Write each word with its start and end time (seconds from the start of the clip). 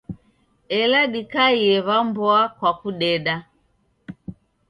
Ela 0.79 1.01
dikaie 1.13 1.73
w'a 1.85 1.97
mboa 2.07 2.41
kwa 2.57 2.71
kudeda. 2.81 3.35